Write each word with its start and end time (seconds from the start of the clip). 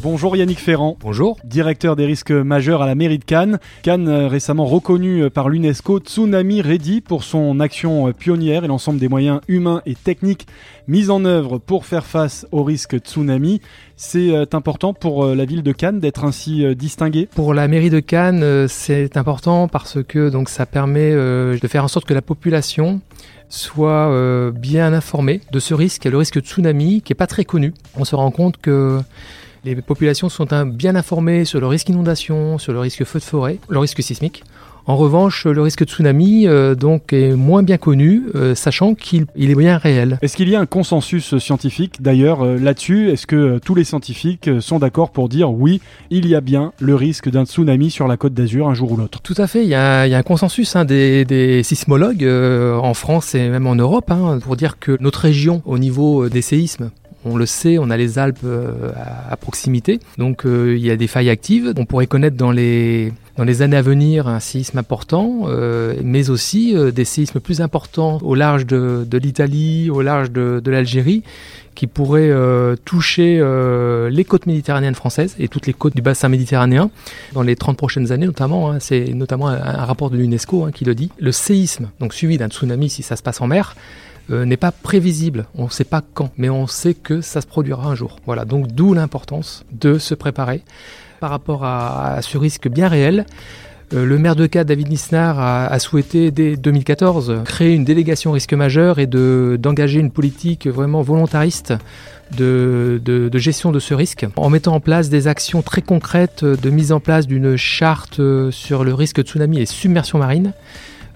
Bonjour 0.00 0.36
Yannick 0.36 0.60
Ferrand. 0.60 0.96
Bonjour. 1.00 1.38
Directeur 1.42 1.96
des 1.96 2.06
risques 2.06 2.30
majeurs 2.30 2.82
à 2.82 2.86
la 2.86 2.94
mairie 2.94 3.18
de 3.18 3.24
Cannes. 3.24 3.58
Cannes 3.82 4.08
euh, 4.08 4.28
récemment 4.28 4.64
reconnu 4.64 5.22
euh, 5.22 5.30
par 5.30 5.48
l'UNESCO 5.48 5.98
Tsunami 5.98 6.62
Ready 6.62 7.00
pour 7.00 7.24
son 7.24 7.58
action 7.58 8.06
euh, 8.06 8.12
pionnière 8.12 8.64
et 8.64 8.68
l'ensemble 8.68 9.00
des 9.00 9.08
moyens 9.08 9.40
humains 9.48 9.82
et 9.86 9.96
techniques 9.96 10.46
mis 10.86 11.10
en 11.10 11.24
œuvre 11.24 11.58
pour 11.58 11.84
faire 11.84 12.06
face 12.06 12.46
au 12.52 12.62
risque 12.62 12.98
tsunami. 12.98 13.60
C'est 13.96 14.54
important 14.54 14.94
pour 14.94 15.26
la 15.26 15.44
ville 15.44 15.64
de 15.64 15.72
Cannes 15.72 15.98
d'être 15.98 16.24
ainsi 16.24 16.64
distinguée 16.76 17.28
Pour 17.34 17.52
la 17.52 17.66
mairie 17.66 17.90
de 17.90 18.00
Cannes, 18.00 18.68
c'est 18.68 19.16
important 19.16 19.66
parce 19.66 19.98
que 20.02 20.30
donc 20.30 20.48
ça 20.48 20.64
permet 20.64 21.12
de 21.12 21.66
faire 21.68 21.84
en 21.84 21.88
sorte 21.88 22.06
que 22.06 22.14
la 22.14 22.22
population 22.22 23.00
soit 23.48 24.50
bien 24.52 24.94
informée 24.94 25.40
de 25.52 25.58
ce 25.58 25.74
risque, 25.74 26.04
le 26.04 26.16
risque 26.16 26.40
tsunami 26.40 27.02
qui 27.02 27.12
est 27.12 27.16
pas 27.16 27.26
très 27.26 27.44
connu. 27.44 27.74
On 27.96 28.04
se 28.04 28.14
rend 28.14 28.30
compte 28.30 28.56
que 28.58 29.00
les 29.64 29.76
populations 29.76 30.28
sont 30.28 30.46
bien 30.66 30.96
informées 30.96 31.44
sur 31.44 31.60
le 31.60 31.66
risque 31.66 31.88
inondation, 31.88 32.58
sur 32.58 32.72
le 32.72 32.80
risque 32.80 33.04
feu 33.04 33.18
de 33.18 33.24
forêt, 33.24 33.58
le 33.68 33.78
risque 33.78 34.02
sismique. 34.02 34.44
En 34.88 34.96
revanche, 34.96 35.44
le 35.44 35.60
risque 35.60 35.84
de 35.84 35.90
tsunami 35.90 36.46
euh, 36.46 36.74
donc 36.74 37.12
est 37.12 37.36
moins 37.36 37.62
bien 37.62 37.76
connu, 37.76 38.22
euh, 38.34 38.54
sachant 38.54 38.94
qu'il 38.94 39.26
est 39.36 39.54
bien 39.54 39.76
réel. 39.76 40.18
Est-ce 40.22 40.34
qu'il 40.34 40.48
y 40.48 40.56
a 40.56 40.60
un 40.60 40.64
consensus 40.64 41.36
scientifique 41.36 42.00
d'ailleurs 42.00 42.40
euh, 42.40 42.56
là-dessus? 42.56 43.10
Est-ce 43.10 43.26
que 43.26 43.58
tous 43.62 43.74
les 43.74 43.84
scientifiques 43.84 44.48
sont 44.60 44.78
d'accord 44.78 45.10
pour 45.10 45.28
dire 45.28 45.52
oui, 45.52 45.82
il 46.08 46.26
y 46.26 46.34
a 46.34 46.40
bien 46.40 46.72
le 46.80 46.94
risque 46.94 47.28
d'un 47.28 47.44
tsunami 47.44 47.90
sur 47.90 48.08
la 48.08 48.16
côte 48.16 48.32
d'Azur 48.32 48.66
un 48.66 48.72
jour 48.72 48.92
ou 48.92 48.96
l'autre? 48.96 49.20
Tout 49.20 49.34
à 49.36 49.46
fait, 49.46 49.62
il 49.62 49.68
y 49.68 49.74
a, 49.74 50.04
un 50.04 50.22
consensus 50.22 50.74
hein, 50.74 50.86
des, 50.86 51.60
sismologues 51.62 52.26
en 52.26 52.94
France 52.94 53.34
et 53.34 53.50
même 53.50 53.66
en 53.66 53.74
Europe 53.74 54.10
hein, 54.10 54.38
pour 54.42 54.56
dire 54.56 54.78
que 54.78 54.96
notre 55.00 55.20
région 55.20 55.60
au 55.66 55.76
niveau 55.76 56.30
des 56.30 56.40
séismes 56.40 56.90
on 57.28 57.36
le 57.36 57.46
sait, 57.46 57.78
on 57.78 57.90
a 57.90 57.96
les 57.96 58.18
Alpes 58.18 58.38
euh, 58.44 58.90
à, 59.30 59.36
proximité, 59.36 60.00
donc 60.16 60.44
euh, 60.44 60.76
il 60.76 60.84
y 60.84 60.90
a 60.90 60.96
des 60.96 61.06
failles 61.06 61.30
actives. 61.30 61.72
On 61.76 61.84
pourrait 61.84 62.06
connaître 62.06 62.36
dans 62.36 62.50
les, 62.50 63.12
dans 63.36 63.44
les 63.44 63.62
années 63.62 63.76
à 63.76 63.82
venir 63.82 64.28
un 64.28 64.40
séisme 64.40 64.78
important, 64.78 65.42
euh, 65.46 65.94
mais 66.02 66.30
aussi 66.30 66.74
des 66.92 67.04
séismes 67.04 67.40
plus 67.40 67.60
importants 67.60 68.18
au 68.22 68.34
large 68.34 68.66
de, 68.66 69.06
l'Italie, 69.18 69.90
au 69.90 70.02
large 70.02 70.30
de, 70.30 70.70
l'Algérie, 70.70 71.22
qui 71.74 71.86
pourraient 71.86 72.32
toucher 72.84 73.40
les 74.10 74.24
côtes 74.24 74.46
méditerranéennes 74.46 74.96
françaises 74.96 75.36
et 75.38 75.46
toutes 75.46 75.68
les 75.68 75.72
côtes 75.72 75.94
du 75.94 76.02
bassin 76.02 76.28
méditerranéen 76.28 76.90
dans 77.34 77.42
les 77.42 77.54
30 77.54 77.76
prochaines 77.76 78.10
années 78.10 78.26
notamment. 78.26 78.72
Hein. 78.72 78.78
c'est 78.80 79.14
notamment 79.14 79.48
un, 79.48 79.84
rapport 79.84 80.10
de 80.10 80.16
l'UNESCO 80.16 80.64
hein, 80.64 80.72
qui 80.72 80.84
le 80.84 80.96
dit. 80.96 81.10
Le 81.20 81.30
séisme, 81.30 81.90
donc 82.00 82.14
suivi 82.14 82.36
d'un 82.36 82.48
tsunami 82.48 82.90
si 82.90 83.04
ça 83.04 83.14
se 83.14 83.22
passe 83.22 83.40
en 83.40 83.46
mer, 83.46 83.76
euh, 84.30 84.44
n'est 84.44 84.58
pas 84.58 84.72
prévisible. 84.72 85.46
On 85.54 85.64
ne 85.64 85.70
sait 85.70 85.84
pas 85.84 86.02
quand, 86.14 86.30
mais 86.36 86.50
on 86.50 86.66
sait 86.66 86.94
que 86.94 87.20
ça 87.20 87.40
se 87.40 87.46
produira 87.46 87.86
un 87.86 87.94
jour. 87.94 88.16
Voilà, 88.26 88.44
donc 88.44 88.66
d'où 88.68 88.92
l'importance 88.92 89.64
de 89.72 89.98
se 89.98 90.14
préparer 90.14 90.62
par 91.20 91.30
rapport 91.30 91.64
à, 91.64 92.18
ce 92.20 92.36
risque 92.36 92.68
bien 92.68 92.88
réel. 92.88 93.24
Euh, 93.94 94.04
le 94.04 94.18
maire 94.18 94.36
de 94.36 94.46
Cannes, 94.46 94.66
David 94.66 94.88
Nisnar, 94.88 95.40
a, 95.40 95.78
souhaité 95.78 96.30
dès 96.30 96.56
2014 96.56 97.40
créer 97.46 97.74
une 97.74 97.84
délégation 97.84 98.32
risque 98.32 98.52
majeur 98.52 98.98
et 98.98 99.06
d'engager 99.06 99.98
une 99.98 100.10
politique 100.10 100.66
vraiment 100.66 101.00
volontariste 101.00 101.72
de, 102.36 103.00
de, 103.02 103.38
gestion 103.38 103.72
de 103.72 103.78
ce 103.78 103.94
risque, 103.94 104.26
en 104.36 104.50
mettant 104.50 104.74
en 104.74 104.80
place 104.80 105.08
des 105.08 105.26
actions 105.26 105.62
très 105.62 105.80
concrètes 105.80 106.44
de 106.44 106.68
mise 106.70 106.92
en 106.92 107.00
place 107.00 107.26
d'une 107.26 107.56
charte 107.56 108.20
sur 108.50 108.84
le 108.84 108.92
risque 108.92 109.16
de 109.16 109.22
tsunami 109.22 109.60
et 109.60 109.66
submersion 109.66 110.18
marine, 110.18 110.52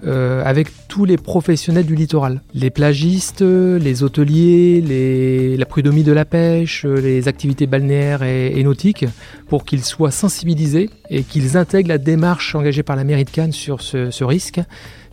euh, 0.05 0.43
avec 0.45 0.67
tous 0.87 1.05
les 1.05 1.17
professionnels 1.17 1.85
du 1.85 1.95
littoral. 1.95 2.41
Les 2.53 2.69
plagistes, 2.69 3.41
les 3.41 4.03
hôteliers, 4.03 5.55
la 5.57 5.65
prud'homie 5.65 6.03
de 6.03 6.11
la 6.11 6.25
pêche, 6.25 6.85
les 6.85 7.27
activités 7.27 7.67
balnéaires 7.67 8.23
et, 8.23 8.61
nautiques, 8.63 9.05
pour 9.47 9.65
qu'ils 9.65 9.83
soient 9.83 10.11
sensibilisés 10.11 10.89
et 11.09 11.23
qu'ils 11.23 11.57
intègrent 11.57 11.89
la 11.89 11.97
démarche 11.97 12.55
engagée 12.55 12.83
par 12.83 12.95
la 12.95 13.03
mairie 13.03 13.25
de 13.25 13.29
Cannes 13.29 13.51
sur 13.51 13.81
ce, 13.81 14.11
ce 14.11 14.23
risque 14.23 14.59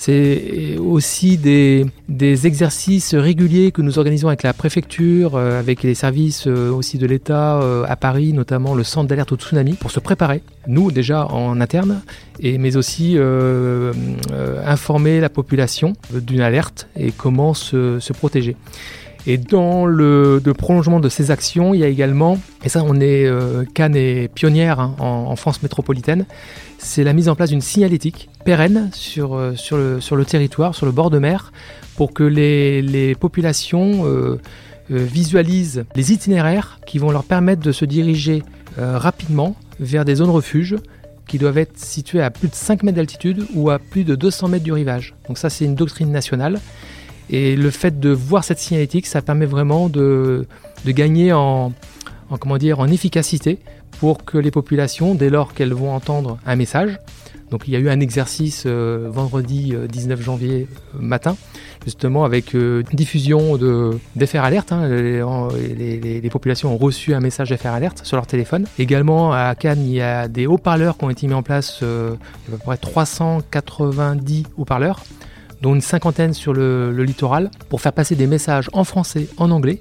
c'est 0.00 0.78
aussi 0.78 1.36
des, 1.36 1.84
exercices 2.46 3.14
réguliers 3.14 3.70
que 3.70 3.82
nous 3.82 3.98
organisons 3.98 4.28
avec 4.28 4.42
la 4.42 4.54
préfecture, 4.54 5.36
euh, 5.36 5.60
avec 5.60 5.82
les 5.82 5.94
services 5.94 6.46
euh, 6.46 6.70
aussi 6.70 6.96
de 6.96 7.06
l'État 7.06 7.60
euh, 7.60 7.84
à 7.86 7.96
Paris, 7.96 8.32
notamment 8.32 8.74
le 8.74 8.82
centre 8.82 9.08
d'alerte 9.08 9.30
au 9.32 9.36
tsunami, 9.36 9.74
pour 9.74 9.90
se 9.90 10.00
préparer, 10.00 10.40
nous 10.66 10.90
déjà 10.90 11.26
en 11.26 11.60
interne, 11.60 12.00
mais 12.42 12.76
aussi 12.76 13.18
informer 14.64 15.20
la 15.20 15.28
population 15.28 15.92
d'une 16.10 16.40
alerte 16.40 16.88
et 16.96 17.12
comment 17.12 17.52
se 17.52 18.12
protéger. 18.14 18.56
Et 19.26 19.36
dans 19.36 19.86
le, 19.86 20.40
prolongement 20.56 21.00
de 21.00 21.08
ces 21.08 21.30
actions, 21.30 21.74
il 21.74 21.80
y 21.80 21.84
a 21.84 21.88
également, 21.88 22.38
et 22.64 22.68
ça 22.68 22.82
on 22.84 23.00
est, 23.00 23.26
euh, 23.26 23.64
Cannes 23.74 23.96
est 23.96 24.32
pionnière 24.32 24.80
hein, 24.80 24.94
en, 24.98 25.36
France 25.36 25.62
métropolitaine, 25.62 26.26
c'est 26.78 27.04
la 27.04 27.12
mise 27.12 27.28
en 27.28 27.34
place 27.34 27.50
d'une 27.50 27.60
signalétique 27.60 28.30
pérenne 28.44 28.90
sur, 28.92 29.34
euh, 29.34 29.54
le, 29.72 30.24
territoire, 30.24 30.74
sur 30.74 30.86
le 30.86 30.92
bord 30.92 31.10
de 31.10 31.18
mer, 31.18 31.52
pour 31.96 32.14
que 32.14 32.22
les, 32.22 32.80
les 32.82 33.14
populations 33.14 34.06
euh, 34.06 34.38
visualisent 34.88 35.84
les 35.94 36.12
itinéraires 36.12 36.80
qui 36.86 36.98
vont 36.98 37.10
leur 37.10 37.24
permettre 37.24 37.62
de 37.62 37.72
se 37.72 37.84
diriger 37.84 38.42
rapidement 38.76 39.56
vers 39.78 40.04
des 40.04 40.16
zones 40.16 40.30
refuges 40.30 40.76
qui 41.26 41.38
doivent 41.38 41.58
être 41.58 41.78
situées 41.78 42.22
à 42.22 42.30
plus 42.30 42.48
de 42.48 42.54
5 42.54 42.82
mètres 42.82 42.96
d'altitude 42.96 43.46
ou 43.54 43.70
à 43.70 43.78
plus 43.78 44.02
de 44.04 44.14
200 44.14 44.48
mètres 44.48 44.64
du 44.64 44.72
rivage. 44.72 45.14
Donc 45.28 45.38
ça 45.38 45.50
c'est 45.50 45.64
une 45.64 45.76
doctrine 45.76 46.10
nationale. 46.10 46.58
Et 47.30 47.54
le 47.54 47.70
fait 47.70 48.00
de 48.00 48.10
voir 48.10 48.42
cette 48.44 48.58
signalétique, 48.58 49.06
ça 49.06 49.22
permet 49.22 49.46
vraiment 49.46 49.88
de, 49.88 50.46
gagner 50.84 51.32
en, 51.32 51.72
efficacité 52.90 53.58
pour 54.00 54.24
que 54.24 54.36
les 54.36 54.50
populations, 54.50 55.14
dès 55.14 55.30
lors 55.30 55.54
qu'elles 55.54 55.72
vont 55.72 55.94
entendre 55.94 56.38
un 56.44 56.56
message, 56.56 56.98
donc 57.50 57.64
il 57.66 57.72
y 57.72 57.76
a 57.76 57.80
eu 57.80 57.88
un 57.88 58.00
exercice 58.00 58.64
euh, 58.66 59.08
vendredi 59.10 59.74
19 59.88 60.18
euh, 60.18 60.22
janvier 60.22 60.68
euh, 60.94 60.98
matin, 61.00 61.36
justement 61.84 62.24
avec 62.24 62.56
diffusion 62.92 63.58
d'effets 64.16 64.38
alerte. 64.38 64.72
Hein. 64.72 64.88
les, 64.88 66.30
populations 66.30 66.72
ont 66.72 66.76
reçu 66.76 67.14
un 67.14 67.20
message 67.20 67.50
d'effets 67.50 67.68
alerte 67.68 68.04
sur 68.04 68.16
leur 68.16 68.26
téléphone. 68.26 68.66
Également 68.78 69.32
à 69.32 69.54
Cannes, 69.54 69.84
il 69.84 69.92
y 69.92 70.00
a 70.00 70.28
des 70.28 70.46
haut-parleurs 70.46 70.96
qui 70.96 71.04
ont 71.04 71.10
été 71.10 71.26
mis 71.26 71.34
en 71.34 71.42
place, 71.42 71.78
il 71.80 71.86
y 71.86 71.88
a 71.88 72.54
à 72.54 72.56
peu 72.56 72.58
près 72.58 72.76
390 72.76 74.44
haut-parleurs 74.56 75.04
dont 75.62 75.74
une 75.74 75.80
cinquantaine 75.80 76.34
sur 76.34 76.52
le, 76.52 76.90
littoral, 77.02 77.50
pour 77.68 77.80
faire 77.80 77.92
passer 77.92 78.14
des 78.14 78.26
messages 78.26 78.68
en 78.72 78.84
français, 78.84 79.28
en 79.36 79.50
anglais. 79.50 79.80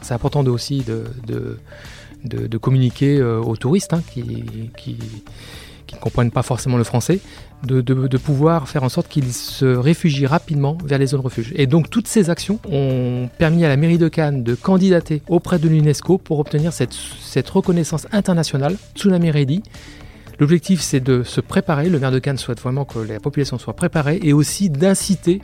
C'est 0.00 0.14
important 0.14 0.44
aussi 0.46 0.84
de, 0.84 2.58
communiquer 2.58 3.18
euh, 3.18 3.40
aux 3.40 3.56
touristes 3.56 3.92
hein, 3.92 4.02
qui, 4.12 4.24
qui, 4.76 4.98
ne 5.92 5.98
comprennent 5.98 6.30
pas 6.30 6.42
forcément 6.42 6.78
le 6.78 6.84
français, 6.84 7.20
de, 7.64 8.16
pouvoir 8.16 8.68
faire 8.68 8.82
en 8.82 8.88
sorte 8.88 9.08
qu'ils 9.08 9.32
se 9.32 9.66
réfugient 9.66 10.26
rapidement 10.26 10.78
vers 10.84 10.98
les 10.98 11.08
zones 11.08 11.20
refuges. 11.20 11.52
Et 11.54 11.66
donc 11.66 11.90
toutes 11.90 12.08
ces 12.08 12.30
actions 12.30 12.58
ont 12.70 13.28
permis 13.38 13.64
à 13.64 13.68
la 13.68 13.76
mairie 13.76 13.98
de 13.98 14.08
Cannes 14.08 14.42
de 14.42 14.54
candidater 14.54 15.22
auprès 15.28 15.58
de 15.58 15.68
l'UNESCO 15.68 16.18
pour 16.18 16.38
obtenir 16.38 16.72
cette, 16.72 16.94
cette 16.94 17.48
reconnaissance 17.50 18.06
internationale, 18.12 18.76
Tsunami 18.96 19.30
Ready, 19.30 19.62
L'objectif, 20.38 20.80
c'est 20.80 21.00
de 21.00 21.22
se 21.22 21.40
préparer. 21.40 21.88
Le 21.88 21.98
maire 21.98 22.10
de 22.10 22.18
Cannes 22.18 22.38
souhaite 22.38 22.60
vraiment 22.60 22.84
que 22.84 22.98
la 22.98 23.20
population 23.20 23.58
soit 23.58 23.74
préparée 23.74 24.18
et 24.22 24.32
aussi 24.32 24.70
d'inciter 24.70 25.40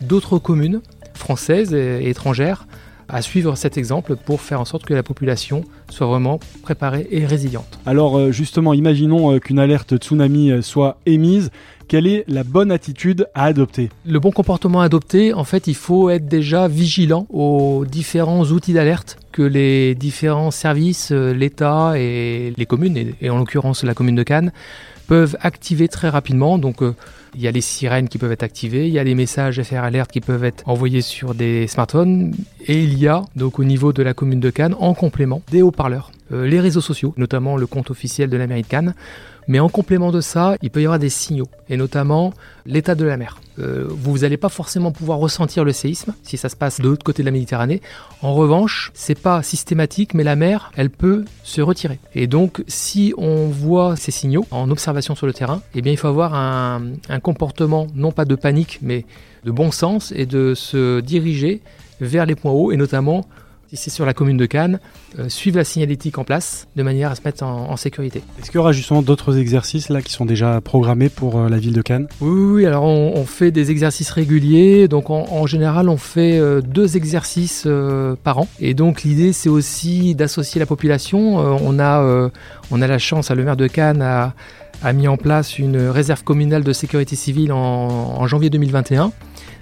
d'autres 0.00 0.38
communes 0.38 0.80
françaises 1.14 1.72
et 1.74 2.08
étrangères 2.08 2.66
à 3.08 3.22
suivre 3.22 3.56
cet 3.56 3.78
exemple 3.78 4.16
pour 4.16 4.40
faire 4.40 4.60
en 4.60 4.64
sorte 4.64 4.84
que 4.84 4.94
la 4.94 5.02
population 5.02 5.64
soit 5.90 6.06
vraiment 6.06 6.40
préparée 6.62 7.06
et 7.10 7.26
résiliente. 7.26 7.78
Alors 7.86 8.18
euh, 8.18 8.32
justement, 8.32 8.74
imaginons 8.74 9.34
euh, 9.34 9.38
qu'une 9.38 9.58
alerte 9.58 9.96
tsunami 9.96 10.50
euh, 10.50 10.62
soit 10.62 10.98
émise. 11.06 11.50
Quelle 11.88 12.08
est 12.08 12.24
la 12.26 12.42
bonne 12.42 12.72
attitude 12.72 13.28
à 13.34 13.44
adopter? 13.44 13.90
Le 14.04 14.18
bon 14.18 14.32
comportement 14.32 14.80
à 14.80 14.86
adopter, 14.86 15.32
en 15.32 15.44
fait, 15.44 15.68
il 15.68 15.76
faut 15.76 16.10
être 16.10 16.26
déjà 16.26 16.66
vigilant 16.66 17.28
aux 17.30 17.84
différents 17.86 18.44
outils 18.44 18.72
d'alerte 18.72 19.18
que 19.30 19.42
les 19.42 19.94
différents 19.94 20.50
services, 20.50 21.12
l'État 21.12 21.92
et 21.96 22.52
les 22.56 22.66
communes, 22.66 23.14
et, 23.20 23.30
en 23.30 23.38
l'occurrence 23.38 23.84
la 23.84 23.94
commune 23.94 24.16
de 24.16 24.24
Cannes, 24.24 24.50
peuvent 25.06 25.36
activer 25.40 25.88
très 25.88 26.08
rapidement. 26.08 26.58
Donc, 26.58 26.82
euh, 26.82 26.94
il 27.34 27.42
y 27.42 27.48
a 27.48 27.50
les 27.50 27.60
sirènes 27.60 28.08
qui 28.08 28.18
peuvent 28.18 28.32
être 28.32 28.42
activées, 28.42 28.86
il 28.86 28.92
y 28.92 28.98
a 28.98 29.04
les 29.04 29.14
messages 29.14 29.62
FR 29.62 29.76
Alert 29.76 30.10
qui 30.10 30.20
peuvent 30.20 30.44
être 30.44 30.66
envoyés 30.66 31.02
sur 31.02 31.34
des 31.34 31.66
smartphones, 31.66 32.34
et 32.66 32.82
il 32.82 32.98
y 32.98 33.08
a 33.08 33.22
donc 33.36 33.58
au 33.58 33.64
niveau 33.64 33.92
de 33.92 34.02
la 34.02 34.14
commune 34.14 34.40
de 34.40 34.50
Cannes, 34.50 34.74
en 34.78 34.94
complément, 34.94 35.42
des 35.50 35.62
haut-parleurs, 35.76 36.10
euh, 36.32 36.46
les 36.46 36.58
réseaux 36.60 36.80
sociaux, 36.80 37.12
notamment 37.18 37.56
le 37.56 37.66
compte 37.66 37.90
officiel 37.90 38.30
de 38.30 38.36
la 38.38 38.46
mais 39.48 39.60
en 39.60 39.68
complément 39.68 40.10
de 40.10 40.20
ça, 40.20 40.56
il 40.62 40.70
peut 40.70 40.80
y 40.80 40.86
avoir 40.86 40.98
des 40.98 41.10
signaux, 41.10 41.48
et 41.68 41.76
notamment 41.76 42.32
l'état 42.64 42.94
de 42.94 43.04
la 43.04 43.16
mer. 43.16 43.38
Euh, 43.58 43.86
vous 43.88 44.18
n'allez 44.18 44.36
pas 44.36 44.48
forcément 44.48 44.90
pouvoir 44.90 45.18
ressentir 45.18 45.64
le 45.64 45.72
séisme 45.72 46.14
si 46.22 46.36
ça 46.36 46.48
se 46.48 46.56
passe 46.56 46.80
de 46.80 46.88
l'autre 46.88 47.04
côté 47.04 47.22
de 47.22 47.26
la 47.26 47.32
Méditerranée. 47.32 47.80
En 48.22 48.34
revanche, 48.34 48.90
c'est 48.94 49.18
pas 49.18 49.42
systématique, 49.42 50.14
mais 50.14 50.24
la 50.24 50.34
mer, 50.34 50.72
elle 50.76 50.90
peut 50.90 51.24
se 51.44 51.60
retirer. 51.60 52.00
Et 52.14 52.26
donc, 52.26 52.64
si 52.66 53.14
on 53.18 53.46
voit 53.46 53.94
ces 53.96 54.10
signaux 54.10 54.46
en 54.50 54.70
observation 54.70 55.14
sur 55.14 55.26
le 55.26 55.32
terrain, 55.32 55.62
eh 55.74 55.82
bien, 55.82 55.92
il 55.92 55.98
faut 55.98 56.08
avoir 56.08 56.34
un, 56.34 56.82
un 57.08 57.20
comportement 57.20 57.86
non 57.94 58.12
pas 58.12 58.24
de 58.24 58.34
panique, 58.34 58.80
mais 58.82 59.04
de 59.44 59.50
bon 59.52 59.70
sens 59.70 60.12
et 60.16 60.26
de 60.26 60.54
se 60.54 61.00
diriger 61.00 61.60
vers 62.00 62.26
les 62.26 62.34
points 62.34 62.52
hauts 62.52 62.72
et 62.72 62.76
notamment 62.76 63.26
ici 63.76 63.90
sur 63.90 64.06
la 64.06 64.14
commune 64.14 64.36
de 64.36 64.46
Cannes, 64.46 64.80
euh, 65.18 65.28
suivent 65.28 65.56
la 65.56 65.64
signalétique 65.64 66.18
en 66.18 66.24
place 66.24 66.66
de 66.76 66.82
manière 66.82 67.10
à 67.10 67.14
se 67.14 67.20
mettre 67.24 67.44
en, 67.44 67.76
sécurité. 67.76 68.22
Est-ce 68.40 68.50
qu'il 68.50 68.56
y 68.56 68.58
aura 68.58 68.72
justement 68.72 69.02
d'autres 69.02 69.36
exercices 69.36 69.90
là 69.90 70.00
qui 70.00 70.10
sont 70.10 70.24
déjà 70.24 70.62
programmés 70.62 71.10
pour 71.10 71.38
euh, 71.38 71.48
la 71.50 71.58
ville 71.58 71.74
de 71.74 71.82
Cannes? 71.82 72.08
Oui, 72.22 72.62
oui, 72.62 72.66
alors 72.66 72.84
on, 72.84 73.24
fait 73.26 73.50
des 73.50 73.70
exercices 73.70 74.10
réguliers. 74.10 74.88
Donc 74.88 75.10
en, 75.10 75.46
général, 75.46 75.88
on 75.88 75.98
fait 75.98 76.38
euh, 76.38 76.62
deux 76.62 76.96
exercices 76.96 77.68
par 78.24 78.38
an. 78.38 78.48
Et 78.60 78.72
donc 78.72 79.02
l'idée, 79.02 79.32
c'est 79.32 79.50
aussi 79.50 80.14
d'associer 80.14 80.58
la 80.58 80.66
population. 80.66 81.36
on, 81.36 81.78
a, 81.78 82.30
on 82.70 82.82
a 82.82 82.86
la 82.86 82.98
chance, 82.98 83.30
le 83.30 83.44
maire 83.44 83.56
de 83.56 83.66
Cannes 83.66 84.02
a, 84.02 84.32
mis 84.94 85.08
en 85.08 85.16
place 85.16 85.58
une 85.58 85.88
réserve 85.88 86.22
communale 86.24 86.64
de 86.64 86.72
sécurité 86.72 87.16
civile 87.16 87.52
en, 87.52 87.58
en 87.58 88.26
janvier 88.26 88.50
2021 88.50 89.12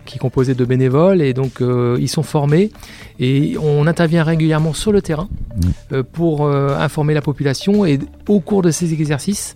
qui 0.05 0.17
est 0.17 0.19
composé 0.19 0.55
de 0.55 0.65
bénévoles 0.65 1.23
et 1.23 1.33
donc 1.33 1.61
euh, 1.61 1.97
ils 2.01 2.09
sont 2.09 2.23
formés 2.23 2.71
et 3.19 3.57
on 3.61 3.87
intervient 3.87 4.25
régulièrement 4.25 4.73
sur 4.73 4.93
le 4.93 5.03
terrain 5.03 5.29
mmh. 5.29 5.61
euh, 5.93 6.03
pour 6.03 6.47
euh, 6.47 6.77
informer 6.79 7.15
la 7.15 7.23
population 7.23 7.85
et 7.85 7.99
au 8.29 8.41
cours 8.41 8.63
de 8.63 8.71
ces 8.71 8.93
exercices, 8.93 9.55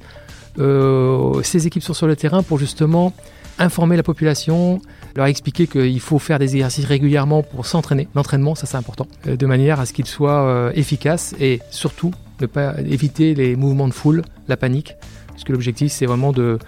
ces 1.45 1.69
équipes 1.69 1.85
sont 1.85 1.95
sur 1.95 2.09
le 2.09 2.17
terrain 2.17 2.43
pour 2.43 2.59
justement 2.59 3.13
informer 3.61 3.97
la 3.97 4.03
population, 4.03 4.81
leur 5.15 5.27
expliquer 5.27 5.69
qu'il 5.69 6.01
faut 6.01 6.19
faire 6.19 6.41
des 6.41 6.57
exercices 6.57 6.85
régulièrement 6.85 7.45
pour 7.45 7.65
s'entraîner. 7.65 8.09
L'entraînement, 8.17 8.57
ça 8.57 8.67
c'est 8.67 8.77
important, 8.77 9.07
de 9.25 9.47
manière 9.47 9.79
à 9.79 9.87
ce 9.87 9.93
qu'ils 9.93 10.07
soient 10.07 10.73
efficaces 10.75 11.37
et 11.39 11.61
surtout 11.71 12.13
ne 12.41 12.47
pas 12.47 12.75
éviter 12.81 13.37
les 13.37 13.55
mouvements 13.55 13.87
de 13.87 13.95
foule, 13.95 14.23
la 14.49 14.57
panique, 14.57 14.97
parce 15.29 15.45
que 15.45 15.53
l'objectif 15.53 15.93
c'est 15.93 16.07
vraiment 16.07 16.33
de, 16.33 16.59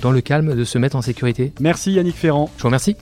dans 0.00 0.10
le 0.10 0.20
calme, 0.20 0.54
de 0.54 0.64
se 0.64 0.78
mettre 0.78 0.96
en 0.96 1.02
sécurité. 1.02 1.52
Merci 1.60 1.92
Yannick 1.92 2.16
Ferrand. 2.16 2.50
Je 2.56 2.62
vous 2.62 2.68
remercie. 2.68 2.92